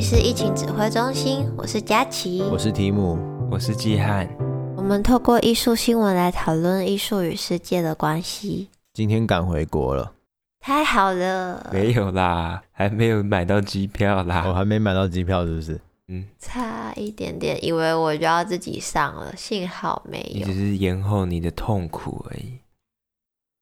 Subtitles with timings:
[0.00, 3.18] 里是疫情指挥中心，我是佳琪，我是提姆，
[3.50, 4.26] 我是季汉。
[4.74, 8.70] 我们透过艺术新闻来讨论艺术与世界的关系。
[8.94, 10.10] 今天赶回国了，
[10.58, 11.68] 太好了。
[11.70, 14.46] 没有啦，还没有买到机票啦。
[14.48, 15.78] 我还没买到机票，是不是？
[16.08, 20.38] 嗯，差一点点，以为我就要自己上了，幸好没有。
[20.38, 22.54] 你只是延后你的痛苦而已。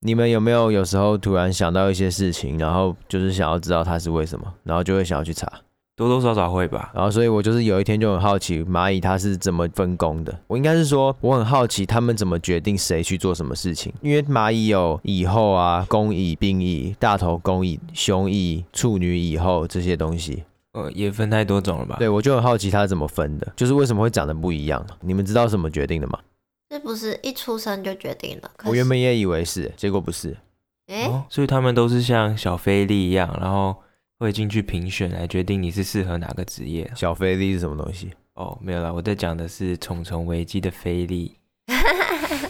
[0.03, 5.53] 你们有没有有时候突然想到一些事情，然后就是想要知道它是为什么，然后就会想要去查？
[5.99, 6.93] 多多少少会吧。
[6.95, 10.39] 然后，所以我就是有一天就很好奇蚂蚁它是怎么分工的。
[10.47, 13.93] 我应该是说，我很好奇他们怎么决定谁去做什么事情。
[14.01, 20.45] 因为蚂蚁有蚁后啊、工蚁、兵蚁、大头工蚁、雄蚁、处女蚁后这些东西。
[20.73, 21.97] 呃，也分太多种了吧？
[21.99, 24.87] 对，我就很好奇它是怎么分的，就是为什么会长得不一样？
[25.01, 26.19] 你们知道怎么决定的吗？
[26.71, 28.51] 是不是一出生就决定了？
[28.65, 30.37] 我原本也以为是，结果不是。
[30.87, 33.75] 哎、哦，所以他们都是像小菲力一样，然后
[34.19, 36.91] 会进去评选来决定你是适合哪个职业。
[36.97, 38.11] 小菲力是什么东西？
[38.35, 41.38] 哦，没有啦，我在讲的是虫虫危机的菲力。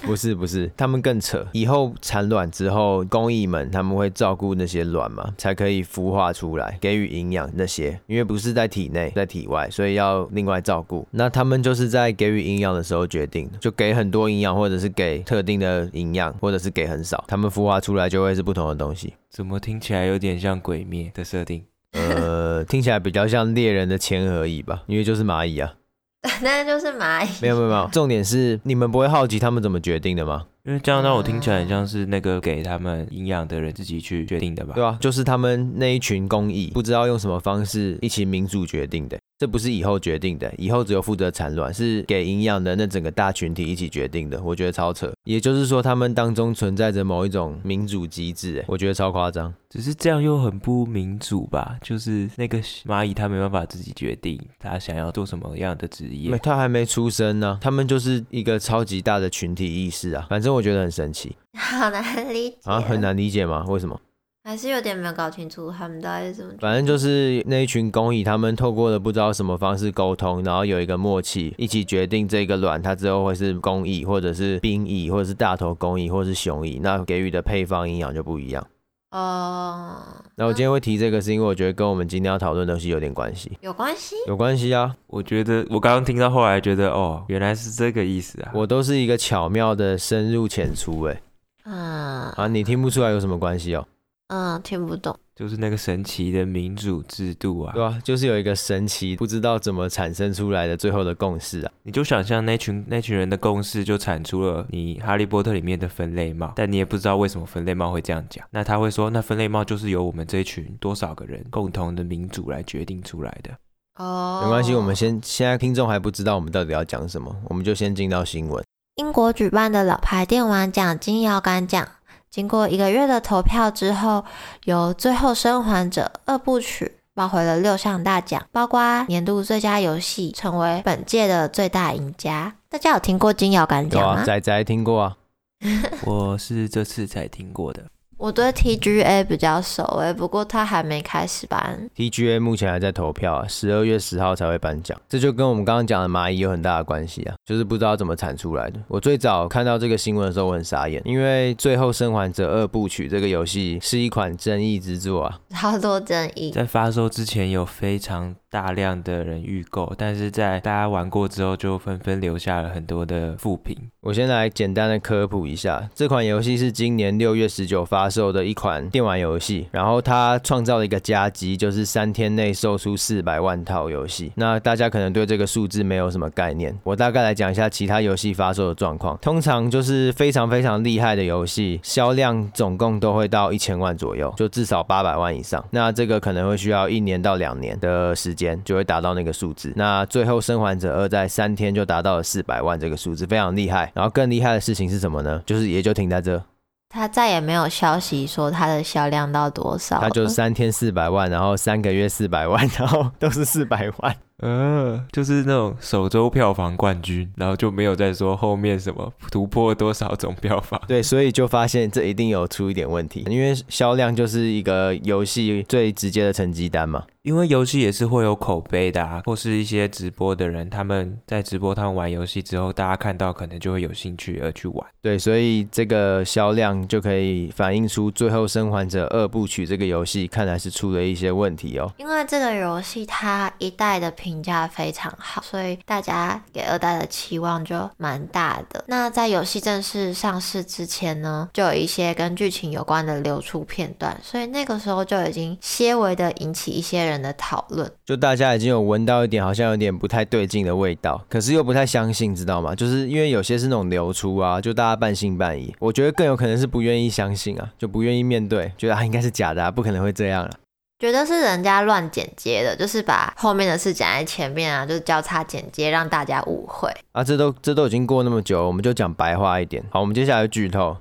[0.09, 1.47] 不是不是，他们更扯。
[1.53, 8.01] 以后产卵之后，工蚁们他们会照顾那些卵嘛，才可以孵化出来，给予营养那些。
[8.07, 11.07] 因为不是在体内，在体外，所以要另外照顾。
[11.11, 19.13] 那他们就是在给予营养的时候决定，就给很多营养，或者是给特定的营养，或者是给很少，他们孵化出来就会是不同的东西。
[19.29, 21.63] 怎么听起来有点像鬼灭的设定？
[21.93, 25.75] 呃，听起来比较像猎人的前和蚁吧，因为就是蚂蚁啊。
[26.43, 27.29] 那就是蚂蚁。
[27.41, 30.47] 没有没有没有，重点是你们不会好奇他们怎么决定的吗？
[30.65, 34.75] 因为这样让我听起来很像是那个给他们营养的人自己去决定的吧？
[34.75, 39.19] 对啊，就是他们那一群工蚁不知道用什么方式一起民主决定的。
[39.39, 44.43] 这不是以后决定的，以后只有负责产卵，是给营养的那整个大群体一起决定的。
[44.43, 49.55] 我觉得超扯，也就是说他们当中存在着某一种民主机制，哎，我觉得超夸张。
[49.71, 51.77] 只是这样又很不民主吧？
[51.81, 60.27] 就是那个蚂蚁它没办法自己决定它想要做什么样的职业，它还没出生呢，他们就是一个超级大的群体意识啊。
[60.29, 63.65] 反正我觉得很神奇，好难理解啊，很难理解吗？
[63.69, 64.01] 为什么？
[64.49, 66.55] 还是有点没有搞清楚他们到底是怎么。
[66.59, 78.67] 反正就是那一群工蚁，他们透过了不知道什么方式沟通，然后有一个默契，一起决定这个卵它之后会是工蚁，或者是兵蚁，或者是大头工蚁，或者是雄蚁，那给予的配方营养就不一样。
[79.11, 79.99] 哦。
[80.37, 83.53] 那我今天会提这个，是因为我觉得跟我们今天要讨论的东西有点关系。
[83.61, 84.17] 有关系？
[84.29, 84.97] 有关系啊！
[85.09, 88.53] 我觉得我刚刚听到后来觉得，哦，原来是这个意思啊！
[88.55, 91.21] 我都是一个巧妙的深入浅出，哎。
[91.67, 92.31] 嗯。
[92.31, 93.87] 啊，你听不出来有什么关系哦？
[94.29, 101.73] 嗯，听不懂，就是那个神奇的民主制度啊，对啊，就是有一个神奇不知道怎么产生出来的最后的共识啊。
[101.83, 108.47] 你就想象那群那群人的共识，就产出了你哈利波特里面的分类帽，但你也不知道为什么分类帽会这样讲。
[108.51, 113.51] 那他会说，那分类帽就是由我们这一群多少个人共同的民主来决定出来的。
[113.99, 118.63] 哦，没关系，我们先现在听众还不知道我们到底要讲什么，我们就先进到新闻。
[118.97, 121.89] 英国举办的老牌电玩奖金摇杆奖。
[122.31, 124.25] 经过一个月的投票之后，
[124.65, 132.55] 由《最后生还者》二部曲抱回了六项大奖，包括年度最佳游戏，成为本届的最大赢家。
[132.69, 134.25] 大家有听过金摇杆奖吗？
[134.25, 135.17] 仔仔、啊、听过啊，
[136.05, 137.83] 我是这次才听过的。
[138.19, 141.89] 我对 TGA 比较熟诶，不过他还没开始颁。
[141.97, 145.01] TGA 目前还在投票啊，十二月十号才会颁奖。
[145.09, 148.79] 这就跟我们刚刚讲的蚂蚁有很大的关系啊，就是不知道怎么产出来的。
[148.89, 156.51] 我最早看到这个新闻的时候，我很傻眼，因为《最后生还者二部曲》这个游戏是一款争议之作啊， 好多争议。
[156.51, 163.75] 在发售之前有非常大量的人预购，但是在大家玩过之后，就纷纷留下了很多的负评。
[164.03, 174.33] 我先来简单的科普一下，这款游戏是今年六月十九发售的一款电玩游戏，然后它创造了一个佳绩，就是三天内售出四百万套游戏。
[174.35, 179.17] 那大家可能对这个数字没有什么概念，我大概来讲一下其他游戏发售的状况。
[179.23, 185.65] 通常就是非常非常厉害的游戏，销量总共都会到一千万左右，就至少八百万以上。
[185.71, 189.73] 那这个可能会需要一年到两年的时间，就会达到那个数字。
[189.77, 193.93] 那最后生还者二在三天就达到了四百万这个数字，非常厉害。
[193.95, 195.41] 然后更厉害的事情是什么呢？
[195.47, 196.43] 就是也就停在这，
[196.89, 200.01] 他再也没有消息说它的销量到多少。
[200.03, 204.17] 他就三天四百万，然后三个月四百万，然后都是四百万。
[204.39, 210.81] 呃，就是那种首周票房冠军，然后就没有再说后面什么突破多少种票房。
[210.87, 217.05] 对，所以就发现这一定有出一点问题，因为销量就是一个游戏最直接的成绩单嘛。
[217.23, 224.87] 因为游戏也是会有口碑的啊，或是一些直播的人，他们在直播他们玩游戏之后，大家看到可能就会有兴趣而去玩。
[225.03, 231.93] 对，所以这个销量就可以反映出《最后生还者二部曲》这个游戏看来是出了一些问题哦。
[231.99, 238.85] 因为这个游戏它一代的评评价非常好，所以大家给二代的期望就蛮大的。
[238.87, 252.75] 那在游戏正式上市之前呢，就有一些跟剧情有关的流出片段，所以那个时候就已经些微的引起一些人的讨论，就大家已经有闻到一点好像有点不太对劲的味道，可是又不太相信，知道吗？
[252.75, 255.75] 就是因为有些是那种流出啊，就大家半信半疑。
[255.79, 260.51] 我觉得更有可能是不愿意相信啊，就不愿意面对，觉得啊应该是假的啊，不可能会这样了。
[260.99, 267.23] 觉得是人家乱剪接的，就是把后面的事讲在前面啊，就是交叉剪接让大家误会啊。
[267.23, 269.85] 这都这都已经过那么久，我们就讲白话一点。
[269.91, 270.97] 好，我们接下来剧透。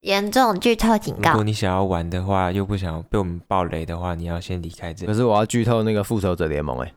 [0.00, 1.30] 严重剧透警告！
[1.30, 5.06] 如果你想要玩的话，又不想被我们爆雷的话，你要先离开这。
[5.06, 6.92] 可是我要剧透那个复仇者联盟哎、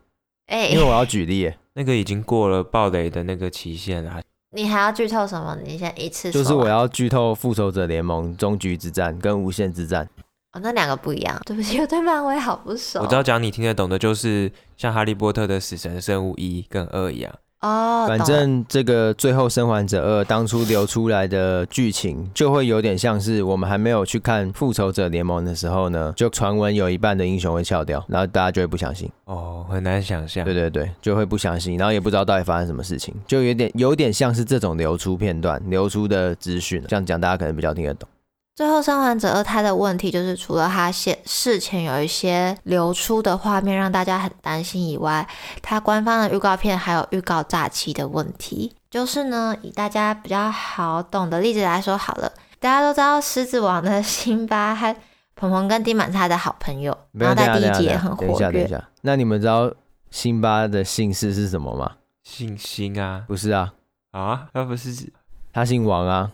[0.48, 4.22] 欸，哎、欸，因为我要举例哎， 那个已经过了爆雷的那个期限了。
[4.56, 5.56] 你还要剧透什么？
[5.64, 6.42] 你先一次说。
[6.42, 10.10] 就是我要剧透复仇者联盟终局之战跟无限之战。
[10.56, 11.38] 哦，那两个不一样。
[11.46, 13.02] 对不起，我对漫威好不熟。
[13.02, 17.32] 我知道讲你听得懂的，就是像哈利波特的死神生物一跟二一样。
[17.62, 29.10] 哦，反正这个最后生还者二当初流出来的剧情，就会有点像是我们还没有去看复仇者联盟的时候呢，就传闻有一半的英雄会翘掉，然后大家就会不相信。
[29.26, 30.46] 哦，很难想象。
[30.46, 38.08] 对对对，就会不相信，然后也不知道到底发生什么事情，就有点有点像是这种流出片段、流出的资讯，这样讲大家可能比较听得懂。
[38.56, 45.28] 最后生还者二，胎的问题就是除了他现事前有一些流出的画面让大家很担心以外，
[45.62, 48.74] 他官方的预告片还有预告诈欺的问题。
[48.90, 52.32] 就是呢，以大家比较好懂的例子来说好了，
[52.62, 54.96] 大家都知道狮子王的辛巴和
[55.36, 58.30] 鹏鹏跟丁满是他的好朋友，然后在第一集也很活跃。
[58.30, 59.70] 等一下，等一下，那你们知道
[60.12, 61.98] 辛巴的姓氏是什么吗？
[62.24, 63.26] 姓辛啊？
[63.28, 63.74] 不是啊？
[64.12, 64.48] 啊？
[64.54, 65.12] 他不是？
[65.52, 66.32] 他姓王啊？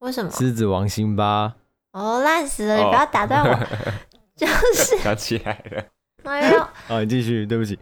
[0.00, 0.30] 为什么？
[0.30, 1.54] 狮子王辛巴。
[1.92, 2.76] 哦，烂死了！
[2.76, 3.52] 你不要打断我。
[3.52, 3.66] 哦、
[4.36, 5.84] 就是想起来了。
[6.24, 6.68] 哎呦。
[6.88, 7.78] 哦，你继续，对不起。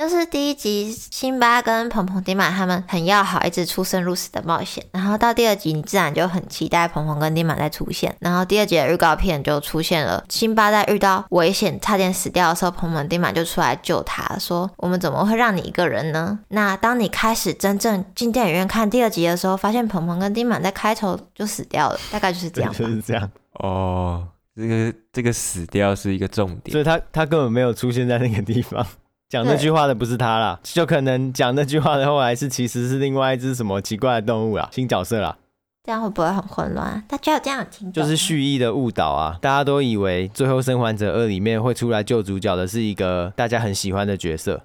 [0.00, 4.82] 就是第一集，辛巴跟鹏鹏、丁满他们很要好，一直出生入死的冒险。
[4.92, 8.16] 然后到第二集，你自然就很期待鹏鹏跟丁满再出现。
[8.18, 22.72] 然后第二集的预告片就出现了，辛巴在遇到危险、差点死掉的时候，鹏鹏、丁满就出来救他，说：“我们怎么会让你一个人呢？”那当你开始真正进电影院看第二集的时候，发现鹏鹏跟丁满在开头就死掉了，大概就是这样。
[22.72, 23.30] 就是这样。
[23.58, 24.26] 哦，
[24.56, 28.86] 这个这个死掉是一个重点，所以他他根本没有出现在那个地方。
[29.30, 35.38] 讲那句话的不是他啦，就可能讲那句话的后来是其实是另外一只什么奇怪的动物啦，新角色啦。
[35.84, 37.02] 这样会不会很混乱？
[37.08, 37.92] 大家有这样听？
[37.92, 39.38] 就是蓄意的误导啊！
[39.40, 44.62] 大家都以为《最后生还者二》里面会出来救主角的是一个大家很喜欢的角色，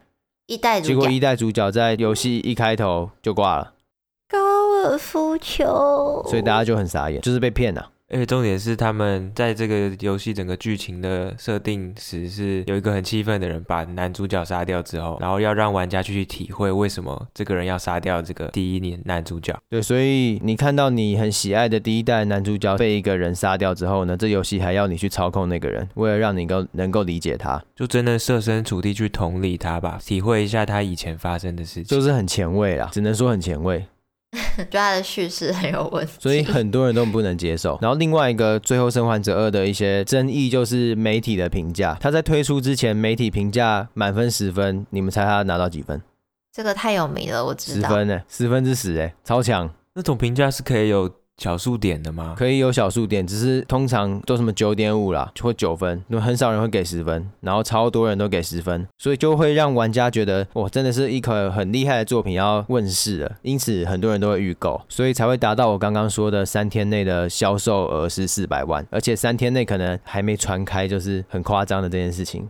[0.47, 0.93] 一代主角。
[0.93, 3.73] 结果一代主角在游戏一开头就挂了，
[4.27, 4.37] 高
[4.83, 7.91] 尔夫球，所以大家就很傻眼，就是被骗了。
[8.07, 19.57] 而且重点是，他们在这个游戏整个剧情的设定时，是有一个很气愤的人把男主角杀掉之后，然后要让玩家去体会为什么这个人要杀掉这个第一年男主角。
[19.69, 33.83] 对，所以你看到你很喜爱的第一代男主角被一个人杀掉之后呢，这游戏还要你去操控那个人，为了让你够能够理解他，就真的设身处地去同理他吧，体会一下他以前发生的事情，就是很前卫啦，只能说很前卫。
[34.57, 37.77] 觉得他的叙事很有问题，所以很多人都不能接受。
[37.81, 41.97] 然后另外一个《最后生还者二》的一些争议就是媒体的评价。
[41.99, 46.01] 他在推出之前，媒体评价满分十分，你们猜他拿到几分？
[46.51, 47.89] 这个太有名了，我知道。
[47.89, 49.69] 十分呢，十分之十，哎，超强。
[49.93, 51.09] 那种评价是可以有。
[51.37, 52.33] 小数点的吗？
[52.37, 72.47] 可以有小数点，只是通常都什么九点五啦，或九分，那很少人会给十分，然后超多人都给十分，所以就会让玩家觉得哇，真的是一颗很厉害的作品要问世了，因此很多人都会预购，所以才会达到我刚刚说的三天内的销售额是四百万，而且三天内可能还没传开，就是很夸张的这件事情。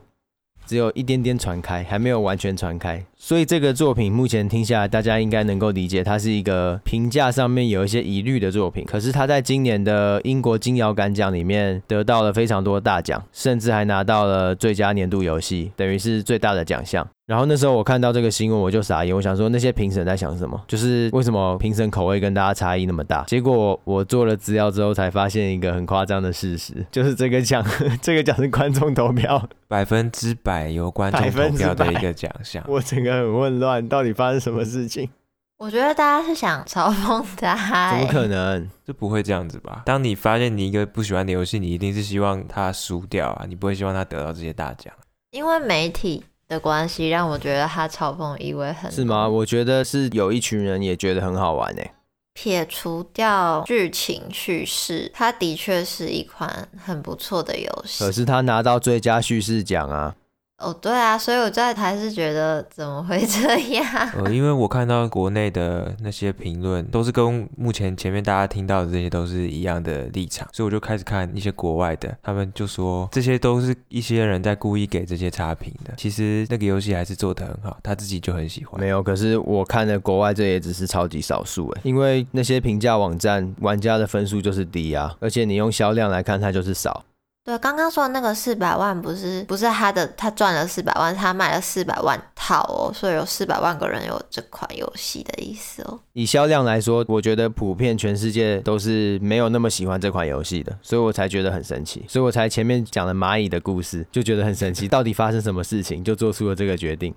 [0.66, 8.84] 只有一点点传开，还没有完全传开，所以这个作品目前听下来，大家应该能够理解，它是一个评价上面有一些疑虑的作品。
[8.86, 17.08] 可是它在今年的英国金摇杆奖里面得到了非常多大奖，甚至还拿到了最佳年度游戏，等于是最大的奖项。
[17.26, 20.62] 然后那时候我看到这个新闻，我就傻眼，我想说那些评审在想什么？
[20.68, 23.24] 就是为什么评审口味跟大家差异那么大？
[23.24, 27.66] 结果我做了资料之后，才发现一个很夸张的事实，就是这个奖，
[28.00, 32.64] 这个奖是观众投票，百分之百由观众投票的一个奖项。
[32.68, 35.10] 我整个很混乱，到底发生什么事情？
[35.58, 38.70] 我觉得大家是想嘲讽他，怎么可能？
[38.86, 39.82] 就不会这样子吧？
[39.84, 44.94] 当你发现你一个不喜欢的游戏，你一定是希望他输掉啊，你不会希望他得到这些大奖，
[45.32, 46.24] 因为媒体。
[46.48, 48.92] 的关系让我觉得他嘲讽意味很。
[48.92, 49.28] 是吗？
[49.28, 51.92] 我觉得是有一群人也觉得很好玩诶。
[52.34, 58.04] 撇除掉剧情叙事，它的确是一款很不错的游戏。
[58.04, 60.16] 可是他拿到最佳叙事奖啊。
[60.58, 63.86] 哦，对啊，所以我在台是觉得怎么会 这样？
[64.16, 75.94] 呃，因为我看到国内的那些评论都是跟目前前面大家听到的这些都是一样的立场，所以我就开始看一些国外的，他们就说这些都是一些人在故意给这些差评的。
[75.98, 78.80] 其实那个游戏还是做得很好，他自己就很喜欢。
[78.80, 87.04] 没有，可是我看的国外这也只是超级少数诶，因为那些评价网站玩家的分数就是低啊，而且你用销量来看，它就是少。
[87.46, 96.00] 对，刚刚说的那个四百万不是不是他的，他赚了四百万，他卖了四百万套哦，所以有四百万个人有这款游戏的意思哦。
[96.14, 107.14] 以销量来说，我觉得普遍全世界都是没有那么喜欢这款游戏的，所以我才觉得很神奇，所以我才前面讲了蚂蚁的故事，就觉得很神奇，到底发生什么事情，就做出了这个决定。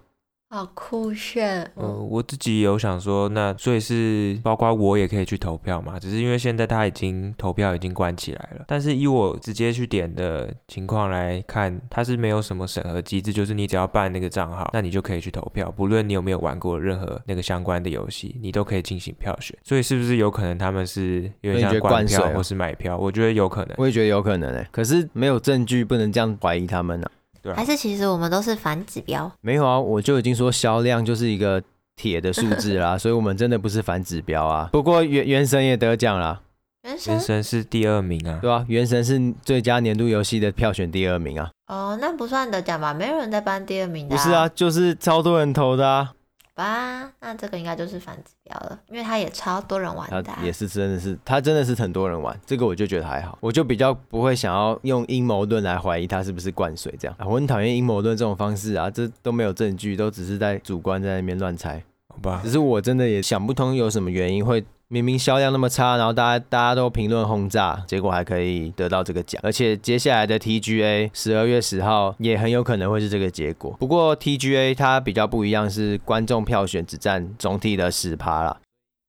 [0.50, 1.60] 好酷炫！
[1.76, 6.00] 嗯、呃，我自己有想说，那所以是包括我也可以去投票嘛？
[6.00, 8.64] 只是因为现在他已经投票已经关起来了。
[8.66, 19.54] 但是以我直接去点的情况来看，它是没有什么审核机制，就是你只要办那个账号，那你就可以去投票，不论你有没有玩过任何那个相关的游戏，你都可以进行票选。
[19.62, 22.96] 所以是不是有可能他们是有点像灌票或是买票？
[22.96, 24.66] 我觉得有可能，我也觉得有可能诶。
[24.72, 27.17] 可是没有证据，不能这样怀疑他们呢、啊。
[27.42, 29.30] 对啊、还是其实我们都是反指标？
[29.40, 31.62] 没有啊，我就已经说销量就是一个
[31.96, 34.68] 铁的数字啦， 所以我们真的不是反指标啊。
[34.72, 36.40] 不过原原神也得奖啦，
[36.84, 41.50] 原神原神是第二名啊，对啊，原神是最佳年度游戏的票选第二名啊。
[41.66, 42.94] 哦，那不算得奖吧？
[42.94, 44.16] 没有人在颁第二名的、啊。
[44.16, 46.12] 不是啊，就是超多人投的啊。
[46.58, 50.40] 吧，那这个应该就是反指标了，因为它也超多人玩的、啊。
[50.42, 57.16] 也是真的是，它真的是很多人玩，这个我就觉得还好，我就比较不会想要用阴谋论来怀疑它是不是灌水这样。
[57.16, 62.40] 啊、我很讨厌阴谋论这种方式啊，这都没有证据，都只是在主观在那边乱猜，好吧？
[62.42, 64.64] 只是我真的也想不通有什么原因会。
[64.90, 73.76] 明明销量那么差，然后大家大家都评论轰炸，结果还可以得到这个奖，而且接下来的 TGA 十二月十号也很有可能会是这个结果。
[73.78, 78.56] 不过 TGA 它比较不一样，是观众票选只占总体的十趴啦。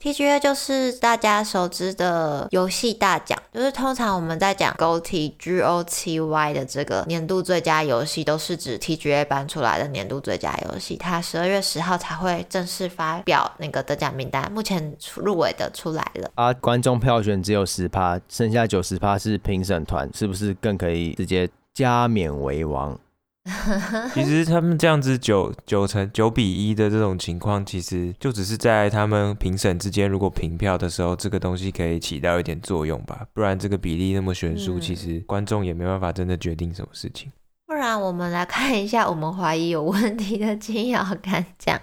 [0.01, 10.95] TGA 就是大家熟知的游戏大奖，就是通常我们在讲 GOTGOTY 的这个年度最佳游戏，都是指 TGA 颁出来的年度最佳游戏。
[10.95, 16.31] 它十二月十号才会正式发表那个得奖名单，目前入围的出来了。
[16.35, 22.97] 啊，观众票选只有十趴，剩下九十趴是评审团，是不是更可以直接加冕为王？
[24.13, 33.25] 其实他们这样子九九成九比一的这种情况，其实就只是在他们评审之间，如果平票的时候，这个东西可以起到一点作用吧。
[33.33, 37.31] 不然这个比例那么悬殊，其实观众也没办法真的决定什么事情。
[37.65, 41.79] 不 然 我们来看一下，我们怀疑有问题的金摇杆奖，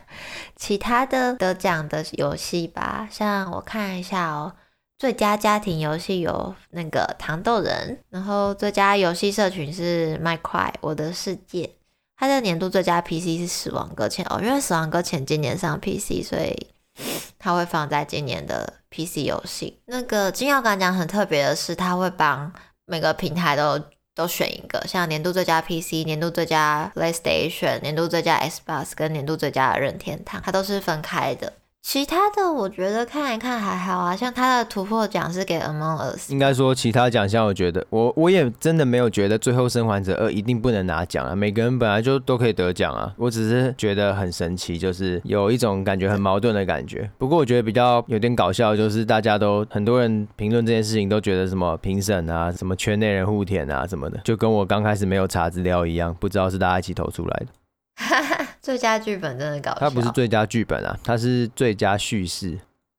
[0.54, 3.08] 其他的得奖的游戏吧。
[3.10, 4.52] 像我看一下哦。
[4.98, 11.64] 最佳家庭游戏有那个《糖豆人》，然后最佳游戏社群是《麦块我的世界》，
[12.16, 16.68] 它的年度最佳 PC 是《死亡搁浅》哦，因为《死亡搁浅》今年上 PC，所以
[17.38, 19.78] 它会放在今年的 PC 游戏。
[19.84, 22.50] 那个金摇杆奖很特别的是，它会帮
[22.86, 23.78] 每个平台都
[24.14, 31.52] 都选一个，像年度最佳 PC、年度最佳 PlayStation、年度最佳 Xbox 跟年度最佳任天堂，它都是分开的。
[31.88, 36.32] 其他的我觉得看一看还好啊，像他的突破奖是给 Among Us。
[36.32, 43.14] 应该说其他奖项，我觉得我我也真的没有觉得最后生还者二一定不能拿奖啊，每个人本来就都可以得奖啊。
[43.16, 47.08] 我只是觉得很神奇，就是有一种感觉很矛盾的感觉。
[47.18, 57.46] 不过我觉得比较有点搞笑，就是大家都很多人评论这件事情都觉得什么评审啊，什么圈内人互舔啊什么的，就跟我刚开始没有查资料一样，不知道是大家一起投出来的。
[58.60, 62.58] 最佳剧本真的搞笑，它不是最佳剧本啊，它是最佳叙事。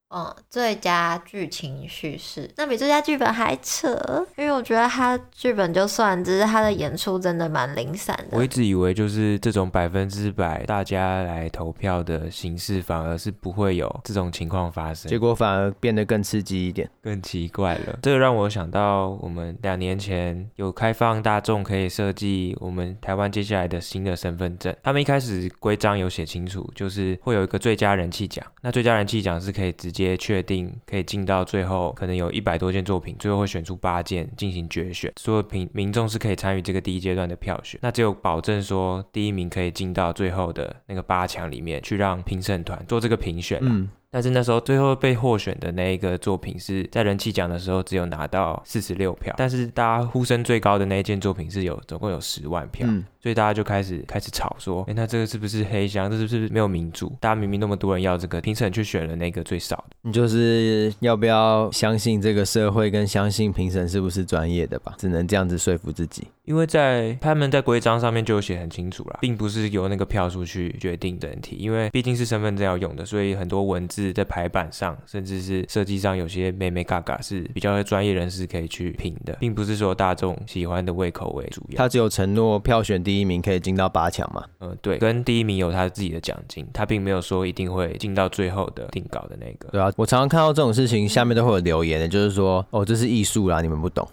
[0.09, 8.37] 嗯，最佳剧情叙事，那比最佳剧本还扯，因为我觉得他剧本就算，只是他的演出真的蛮零散的。
[8.37, 17.99] 我一直以为就是这种百分之百大家来投票的形式，反而是不会有这种情况发生，结果反而变得更刺激一点，更奇怪了。
[18.01, 30.07] 这个让我想到我们两年前有开放大众可以设计我们台湾接下来的新的身份证，他们一开始规章有写清楚，就是会有一个最佳人气奖，那最佳人气奖是可以直接。
[30.17, 37.79] 确定可以进到最后，可能有一百多件作品，最后会选出八件进行决选，所有平民众是可以参与这个第一阶段的票选。
[37.81, 43.61] 那只有保证说第一名可以进到最后的那个八强里面去，让评审团做这个评选。
[44.09, 56.09] 但是那时候最后被获选的那一个作品是在人气奖的时候只有拿到四十六票，但是大家呼声最高的那一件作品是有总共有十万票，嗯、所以大家就开始开始吵说，哎，那这个是不是黑箱？
[56.09, 57.15] 这是不是没有民主？
[57.19, 59.95] 大家明明那么多人要这个，评审却选了那个最少的。
[60.03, 64.95] 你就是要不要相信这个社会，跟相信评审是不是专业的吧？
[64.97, 66.25] 只能这样子说服自己。
[66.45, 81.77] 因为在他们在规章上面就有写很清楚了，并不是由那个票数去决定整体，因为毕竟是身份证要用的，所以很多文字在排版上，甚至是设计上有些美美嘎嘎是比较专业人士可以去评的，并不是说大众喜欢的胃口为主要。
[81.77, 84.43] 他只有承诺票选第一名可以进到八强嘛？
[84.59, 89.69] 嗯，对，跟第一名有他自己的奖金，他并没有说一定会进到最后的定稿的那个。
[89.69, 94.07] 对啊，我常常看到这种事情，下面都会有留言的，就是说，哦，这是艺术啦，你们不懂。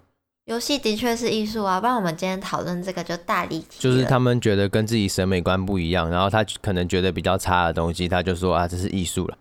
[0.45, 3.77] 游戏的确是艺术啊，不然我们今天讨论这个就大离题。
[3.79, 9.35] 就是他们觉得跟自己审美观不一样，然后他可能觉得比较差的东西，他就说啊，这是艺术了。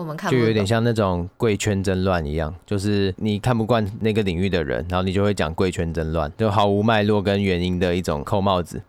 [0.00, 8.80] 我们看就有点像那种贵圈争乱一样，就是你看不惯那个领域的人，然后你就会讲贵圈争乱，就毫无脉络跟原因的一种扣帽子。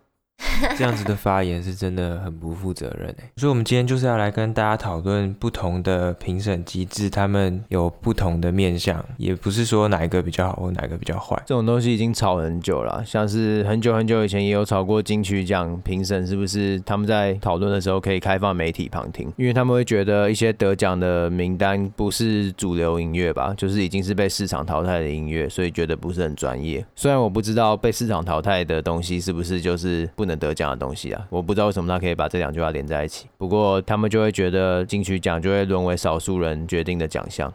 [0.78, 11.36] 这样子的发言是真的很不负责任哎，所以我们今天就是要来跟大家讨论不同的评审机制，他们有不同的面向，也不是说哪一个比较好或哪一个比较坏。
[11.46, 26.86] 这种东西已经吵很久了，像是很久很久以前也有吵过金曲奖评审是不是他们在讨论的时候可以开放媒体旁听，因为他们会觉得一些得奖的名单不是主流音乐吧，就是已经是被市场淘汰的音乐，所以觉得不是很专业。
[26.96, 33.28] 虽然我不知道被市场淘汰的东西是不是就是不能得奖的东西啊，我不知道为什么他可以把这两句话连在一起。
[33.38, 37.54] 不过他们就会觉得金曲奖就会沦为少数人决定的奖项。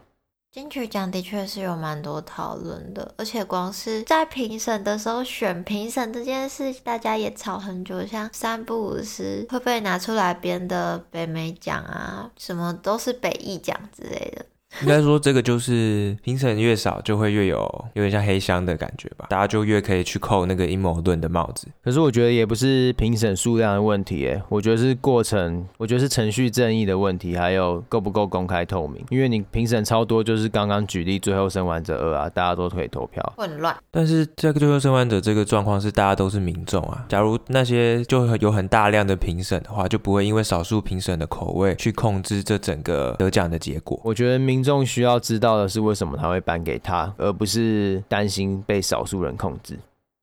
[0.49, 8.03] 金曲奖的确是有蛮多讨论的，而且光是在评审的时候选评审这件事，大家也吵很久。
[8.07, 14.45] 像三不五时会不会拿出来编的北美奖啊，什么都是北艺奖之类的。
[14.81, 21.67] 应该说，这个就是评审越少，就会越有有点像黑箱的感觉吧，大家就越可以去扣那个阴谋论的帽子。
[21.83, 29.03] 可是我觉得也不是评审数量的问题，哎，我觉得是过程，我觉得是程序正义的问题，还有够不够公开透明。
[29.09, 33.75] 因为你评审超多，就是刚刚举例《最后生还者二》啊，大家都可以投票，混乱。
[33.89, 43.99] 但是这个《最后生还者》这个状况是大家都是民众啊，假如那些就有很大量的评审的话，就不会因为少数评审的口味去控制这整个得奖的结果。
[44.03, 49.77] 我觉得民众需要知道的是为什么他会颁给他，而不是担心被少数人控制。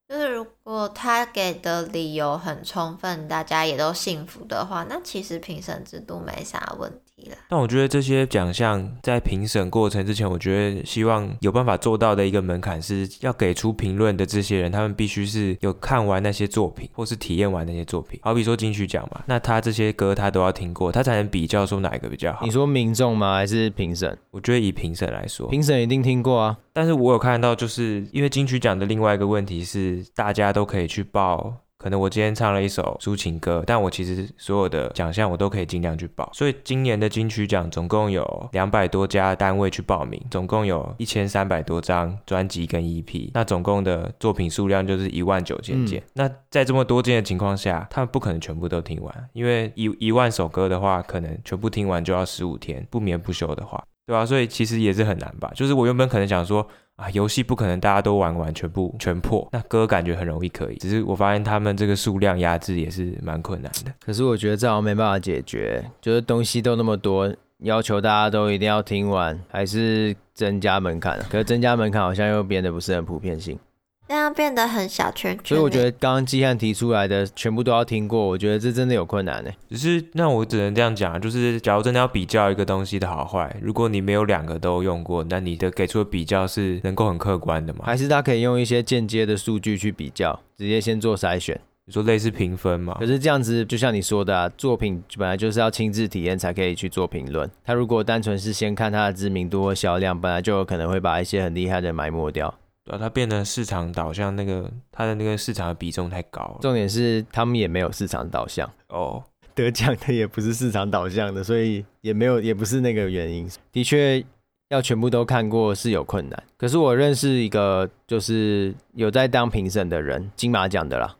[0.08, 7.13] 就是如果他给的理由很充分，大家也都信服的话，那其实评审制度没啥问题。
[7.48, 18.18] 但我觉得这些奖项在评审过程之前，我觉得希望有办法做到的一个门槛是要给出评论的这些人，他们必须是有看完那些作品，或是体验完那些作品。
[18.22, 22.44] 好比说金曲奖嘛，那他这些歌他都要听过，他才能比较说哪一个比较好。
[22.44, 23.34] 你说民众吗？
[23.34, 24.16] 还是评审？
[24.30, 26.58] 我觉得以评审来说，评审一定听过啊。
[26.72, 31.54] 但是我有看到，就是因为金曲奖的另外一个问题是，大家都可以去报。
[31.84, 36.30] 可能我今天唱了一首抒情歌，但我其实所有的奖项我都可以尽量去报。
[36.32, 46.00] 所以今年的金曲奖总共有两百多家单位去报名，总共有一千三百多张专辑跟 EP，那总共的作品数量就是一万九千件。
[46.00, 54.24] 嗯、那在这么多件的情况下，他们不可能全部都听完，因为一一万首歌的话，可能全部听完就要十五天，不眠不休的话，对吧、啊？
[54.24, 55.52] 所以其实也是很难吧。
[55.54, 56.66] 就是我原本可能想说。
[56.96, 63.92] 啊，游戏不可能大家都玩完全部全破，那歌感觉很容易可以，只是我发现他们这个数量压制也是蛮困难的。
[64.04, 71.18] 可是我觉得这好像没办法解决，就是东西都那么多，要求大家都一定要听完，还是增加门槛。
[71.28, 73.58] 可是增加门槛好像又变得不是很普遍性。
[74.06, 79.50] 这样变得很小圈圈，所以我觉得刚刚季汉提出来的全部都要听过，我觉得这真的有困难呢。
[79.70, 87.80] 只是那我只能这样讲，就是假如真的要比较一个东西的好坏，如果你没有两个都用过，那你的给出的比较是能够很客观的吗？
[87.84, 91.58] 还是他可以用一些间接的数据去比较，直接先做筛选？
[91.86, 92.96] 你说类似评分嘛？
[92.98, 97.50] 可是这样子，就像你说的啊，作品本来就是要亲自体验才可以去做评论。
[97.62, 102.54] 他如果单纯是先看他的知名度或销量，本来就有可能会把一些很厉害的埋没掉。
[102.84, 106.58] 对啊，它变得市场导向，那个它的那个市场的比重太高了。
[106.60, 109.22] 重点是他们也没有市场导向哦，
[109.54, 113.48] 得奖的也不是市场导向的，所以也没有，也不是那个原因。
[113.72, 114.24] 的确。
[114.70, 121.14] 要全部都看过是有困难，可是我认识一个就是有在当评审的人，金马奖的啦。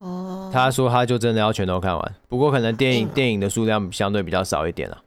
[0.00, 5.02] 哦，他说他就真的要全都看完，不过可能电影电影的数量相对比较少一点啦。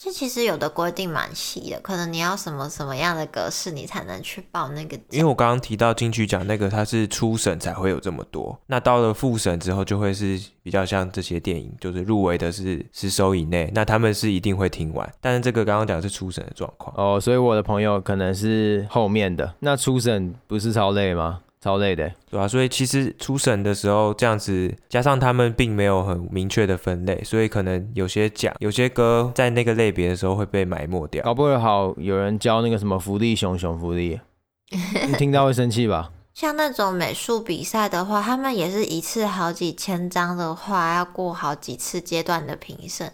[0.00, 4.96] 这其实有的规定蛮细的，可能你要什么什么样的格式，你才能去报那个。
[5.10, 15.12] 因为我刚刚提到金曲奖那个，它是初审才会有这么多，那到了复审之后，就会是比较像这些电影，就是入围的是十首以内，那他们是一定会听完。
[15.20, 21.40] 但是这个刚刚讲的是初审的状况哦，所以我的朋友可能是后面的，那初审不是超累吗？
[21.60, 22.48] 超累的，对吧、啊？
[22.48, 31.24] 所以其实初审的时候这样子，加上他们并没有很明确的分类，所以可能有些奖、有些歌在那个类别的时候会被埋没掉。
[31.24, 34.20] 搞不好有人教那个什么福利熊熊福利，
[35.08, 36.10] 你听到会生气吧？
[36.34, 43.12] 像那种美术比赛的话，他们也是一次好几千张的画，要过好几次阶段的评审。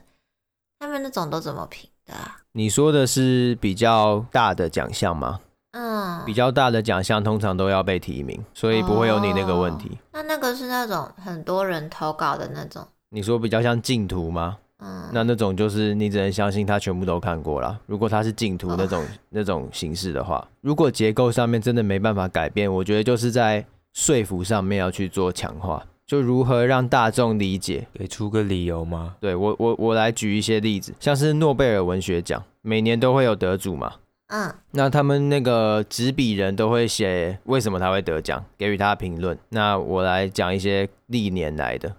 [0.78, 2.42] 他们那种都怎么评的啊？
[2.52, 5.40] 你说的是比较大的奖项吗？
[5.76, 9.90] 嗯，比较大的奖项通常都要被提名，所以不会有你那个问题。
[9.90, 12.87] 哦，那那个是那种很多人投稿的那种。
[13.10, 14.56] 你说比较像净图吗？
[14.78, 17.78] 嗯，那那种就是你只能相信他全部都看过了。
[17.87, 29.14] 如果他是净图那种、哦、那种形式的话，如果结构上面真的没办法改变，我觉得就是在说服上面要去做强化，就如何让大众理解，给出个理由吗？
[29.20, 33.92] 对，我我我来举一些例子，像是诺贝尔文学奖，每年都会有得主嘛。
[34.28, 39.38] 嗯，那他们那个执笔人都会写为什么他会得奖，给予他评论。
[39.50, 41.94] 那我来讲一些历年来的，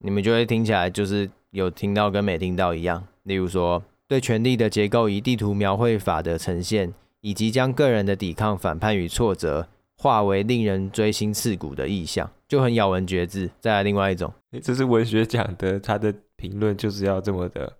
[0.00, 3.02] 你们就会听起来就是有听到跟没听到一样。
[3.22, 13.50] 例如说，对权力的结构以地图描绘法的呈现，以及将个人的抵抗、反叛与挫折化为令人锥心刺骨的意象，就很咬文嚼字。
[13.58, 14.30] 再来另外一种，
[14.62, 17.72] 这是文学奖的，他的评论就是要这么的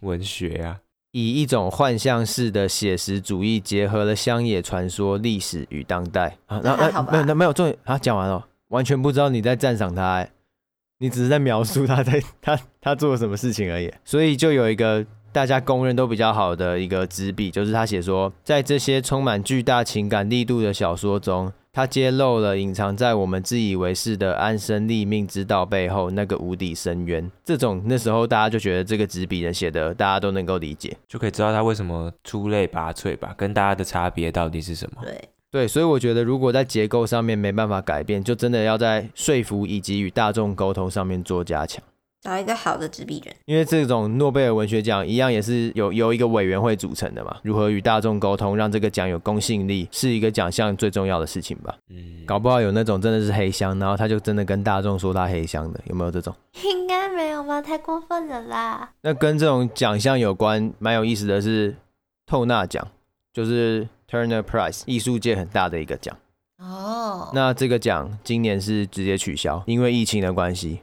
[0.00, 0.80] 文学啊。
[1.18, 10.30] 以一种幻象式的写实主义结合了乡野传说、历史与当代啊，那那没有那没有重点啊，讲完了，完全不知道你在赞赏他，哎，
[10.98, 13.90] 你只是在描述他在他他做了什么事情而已。
[14.04, 21.50] 所以就有一个大家公认都比较好的一个执笔，就是他写说，在这些充满巨大情感力度的小说中。
[21.76, 27.30] 他揭露了隐藏在我们自以为是的安身立命之道背后那个无底深渊。
[27.44, 33.34] 这种那时候大家就觉得这个执笔人写的，大家都能够理解，就可以知道他为什么出类拔萃吧？
[33.36, 35.02] 跟大家的差别到底是什么？
[35.02, 41.84] 对对，所以我觉得如果在结构上面没办法改变，就真的要在说服以及与大众沟通上面做加强。
[42.26, 47.36] 找一个好的执笔人，因为这种诺贝尔文学奖一样也是有由一个委员会组成的嘛。
[47.44, 51.72] 如何与大众沟通，让这个奖有公信力，是一个奖项最重要的事情吧。
[51.88, 56.34] 嗯，搞不好有那种真的是黑箱，然后他就真的跟大众说他黑箱的，有没有这种？
[56.64, 58.90] 应该没有吧，太过分了啦。
[59.02, 61.76] 那跟这种奖项有关，蛮有意思的是
[62.26, 62.84] 透纳奖，
[63.32, 66.16] 就是 Turner Prize，艺术界很大的一个奖。
[66.58, 70.80] 哦，那这个奖今年是直接取消，因为疫情的关系。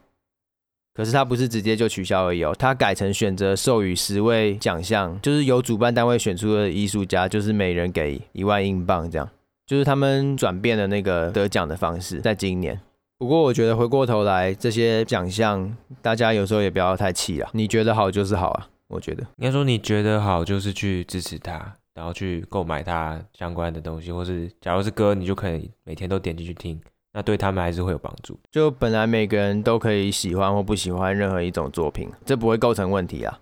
[0.93, 9.27] 可是他不是直接就取消而已哦，他改成选择授予十位奖项，就是由主办单位选出的艺术家，就是每人给一万英镑这样，
[9.65, 12.79] 就是他们转变了那个得奖的方式，在今年。
[13.17, 19.23] 不过我觉得回过头来，这些奖项大家有时候也不要太气了，你觉得好就是好啊，我觉得。
[19.37, 26.79] 应该说你觉得好就是去支持他，然后去购买他相关的东西，或是假如是歌，你就可以每天都点进去听。
[27.13, 28.37] 那对他们还是会有帮助。
[28.51, 33.39] 就本来每个人都可以喜欢或不喜欢任何一种作品，这不会构成问题啊。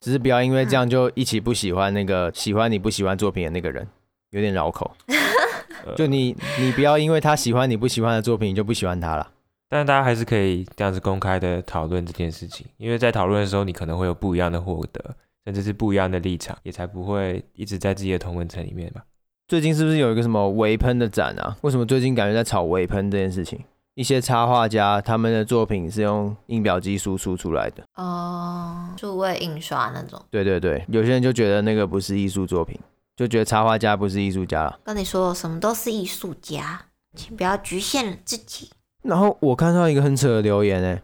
[0.00, 3.88] 只是不要因为这样就一起不喜欢那个喜欢你不喜欢作品的那个人，
[4.30, 4.94] 有点绕口。
[5.96, 9.30] 就你你不要因为他喜欢你不喜欢的作品，你就不喜欢他了。
[9.68, 19.02] 但是大家还是可以这样子公开的讨论这件事情，因为在讨论的时候，你可能会有不一样的获得，甚至是不一样的立场，也才不会一直在自己的同文层里面吧。
[19.46, 21.54] 最近是不是有一个什么微喷的展啊？
[21.60, 23.62] 为什么最近感觉在炒微喷这件事情？
[23.94, 30.20] 一些插画家他们的作品是用印表机输出出来的哦，数位印刷那种。
[30.30, 32.76] 对对对，有些人就觉得那个不是艺术作品，
[33.16, 34.80] 就觉得插画家不是艺术家了。
[34.82, 38.70] 跟你说，什么都是艺术家，请不要局限了自己。
[39.02, 41.02] 然后我看到一个很扯的留言，哎，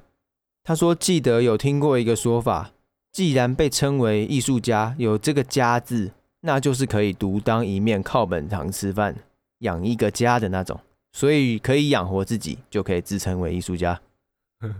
[0.65, 2.71] 他说记得有听过一个说法，
[3.13, 6.13] 既然被称为艺术家，有这个“家”字。
[6.41, 9.15] 那就是可以独当一面，靠本行吃饭，
[9.59, 10.81] 养一个家的那种，
[11.13, 14.01] 所以可以养活自己，就可以自称为艺术家。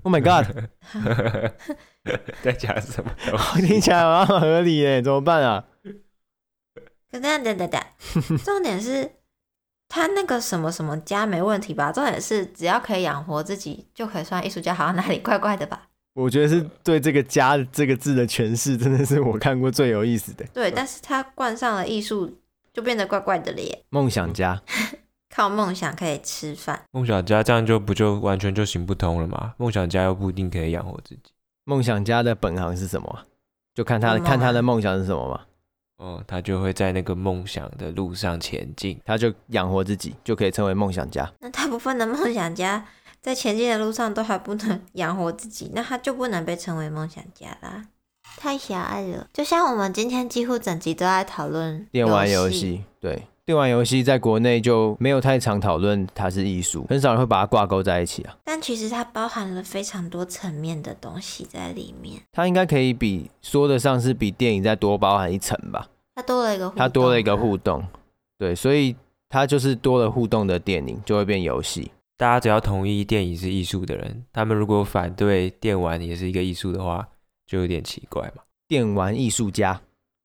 [0.03, 0.47] Oh my god！
[2.43, 3.11] 在讲什么？
[3.67, 5.65] 听起来蛮合理耶，怎么办啊？
[7.11, 7.83] 等等等等等，
[8.45, 9.17] 重点是
[9.89, 11.91] 他那个什么什么家没问题吧？
[11.91, 15.89] 重点是只要可以养活自己就可以算艺术家，好像哪里怪怪的吧？
[16.21, 20.45] 我觉得是对这个“家”这个字的诠释，真的是我看过最有意思的。
[20.53, 22.31] 对，但是他冠上了艺术，
[22.73, 23.83] 就变得怪怪的了耶。
[23.89, 24.61] 梦想家，
[25.35, 26.83] 靠梦想可以吃饭。
[26.91, 29.55] 梦想家这样就不就完全就行不通了吗？
[29.57, 31.33] 梦想家又不一定可以养活自己。
[31.65, 33.21] 梦想家的本行是什么？
[33.75, 35.41] 就看他的看他的梦想是什么嘛。
[35.97, 41.31] 哦，他就会在那个梦想的路上前进，他就养活自己，就可以成为梦想家。
[41.41, 42.83] 那大部分的梦想家
[43.23, 47.87] 在前进的路上都还不能 养活自己，那他就不能被称为梦想家啦，
[48.37, 49.27] 太狭隘了。
[49.33, 58.37] 就像我们今天几乎整集都在讨论电玩游戏，对，电玩游戏在国内就没有太常讨论它是艺术，很少人会把它挂钩在一起啊。
[58.45, 62.23] 但其实它包含了非常多层面的东西在里面。
[62.33, 65.89] 它应该可以比说得上是比电影再多包含一层吧。
[66.15, 67.83] 它多了一个，它多了一个互动，
[68.39, 68.95] 对，所以
[69.29, 71.91] 它就是多了互动的电影就会变游戏。
[72.21, 77.09] 大家只要同意电影是艺术的人，他们如果反对电玩也是一个艺术的话，
[77.47, 78.43] 就有点奇怪嘛。
[78.69, 79.81] 电玩艺术家，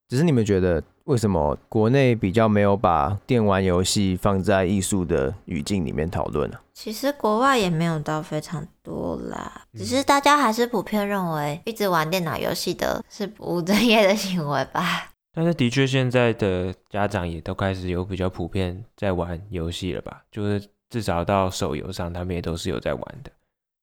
[0.10, 6.60] 只是你们觉得为什么国内比较没有把电玩游戏放在艺术的语境里面讨论呢？
[6.73, 15.12] 其实国外也没有到非常多啦，只是大家还是普遍认为一直玩电脑游戏的是不务正业的行为吧。
[15.34, 20.23] 但是的确，现在的家长也都开始有比较普遍在玩游戏了吧？
[20.29, 23.32] 就是至少到手游上，他们也都是有在玩的，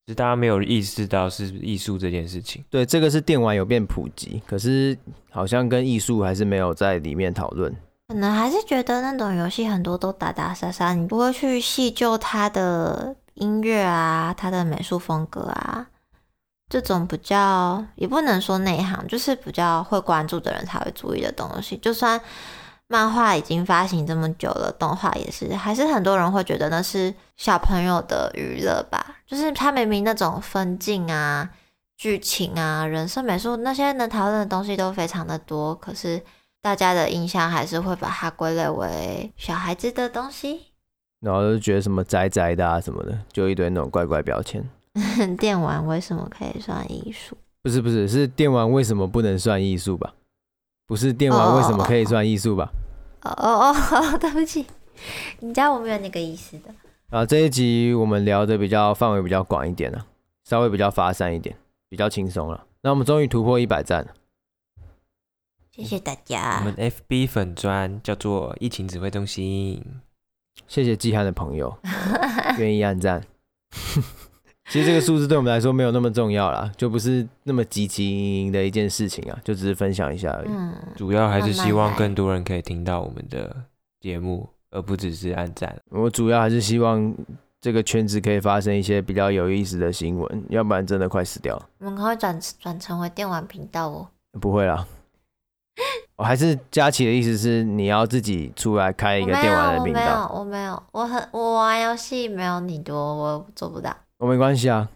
[0.06, 2.64] 只是大家没有意识到是艺术这件事情。
[2.70, 4.96] 对，这个是电玩有变普及，可是
[5.30, 7.74] 好像跟艺术还是没有在里面讨论。
[8.08, 15.86] 可能还是觉得那种游戏很多都打打杀杀，你不会去细究它的音乐啊，它的美术风格啊。
[16.68, 21.76] 这种比较也不能说内行，就是比较会关注的人才会注意的东西。
[21.78, 22.18] 就算
[22.92, 29.16] 漫画已经发行这么久了，动画也是，还是很多人会觉得那是小朋友的娱乐吧。
[29.26, 31.48] 就是他明明那种分镜啊、
[31.96, 36.22] 剧情啊、人设、美术那些能讨论的东西都非常的多，可是
[36.60, 40.66] 大家的印象还是会把它归类为小孩子的东西，
[41.20, 44.62] 然后就觉得什么宅宅的啊什么的，就一堆那种怪怪标签。
[45.38, 47.34] 电玩为什么可以算艺术？
[47.62, 50.12] 不是不是，是电玩为什么不能算艺术吧？
[50.86, 52.70] 不是电玩为什么可以算艺术吧？
[53.22, 54.66] 哦哦哦， 对不起，
[55.40, 56.74] 你知道我没有那个意思的。
[57.10, 60.06] 啊，这一集我们聊的比较范围比较广一点了，
[60.44, 61.56] 稍微比较发散一点，
[61.88, 62.66] 比较轻松了。
[62.82, 64.12] 那我们终于突破一百赞了，
[65.70, 66.58] 谢谢大家。
[66.60, 69.84] 我们 FB 粉砖叫做疫情指挥中心，
[70.66, 71.78] 谢谢季汉的朋友
[72.58, 73.24] 愿意按赞。
[74.68, 80.48] 其实这个数字对我们来说没有那么重要啦，就不是那么积极的一件事情啊，就只是分享一下而已。
[80.48, 83.54] 嗯，主要还是希望更多人可以听到我们的
[84.00, 85.76] 节目，而不只是按赞。
[85.90, 87.14] 我主要还是希望
[87.60, 91.68] 这个圈子可以发生一些比较有意思的新闻，要不然真的快死掉了。
[91.78, 94.08] 我们可能会转转成为电玩频道哦。
[94.40, 94.86] 不会啦，
[96.16, 100.30] 我还是佳琪的意思是你要自己出来开一个电玩的频道。
[100.32, 103.94] 我没有，我没有，我很我玩游戏没有你多，我做不到。
[104.22, 104.88] 我没关系啊，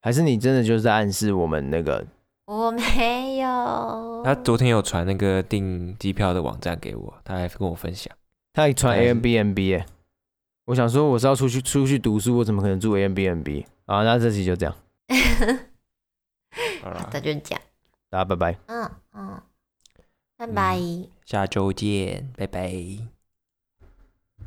[0.00, 2.06] 还是你真的就是在暗示我们那个？
[2.46, 4.22] 我没有。
[4.24, 8.10] 他昨天有传那个订机票的网站给我，他还跟我分享。
[8.54, 9.84] 他还传 Airbnb 哎，
[10.64, 14.02] 我想说我是要出去出去读书，我怎么可能住 Airbnb 啊？
[14.02, 14.74] 那这期就这样。
[16.80, 17.60] 好了，那就这样。
[18.08, 18.58] 大家拜拜。
[18.68, 19.42] 嗯嗯，
[20.38, 20.80] 拜拜。
[21.26, 23.13] 下周见，拜拜。